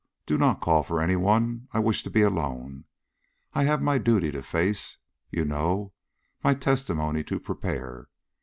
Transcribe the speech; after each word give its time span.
do 0.25 0.35
not 0.35 0.61
call 0.61 0.81
for 0.81 0.99
any 0.99 1.15
one; 1.15 1.67
I 1.73 1.77
wish 1.77 2.01
to 2.01 2.09
be 2.09 2.23
alone; 2.23 2.85
I 3.53 3.65
have 3.65 3.83
my 3.83 3.99
duty 3.99 4.31
to 4.31 4.41
face, 4.41 4.97
you 5.29 5.45
know; 5.45 5.93
my 6.43 6.55
testimony 6.55 7.23
to 7.25 7.39
prepare." 7.39 8.07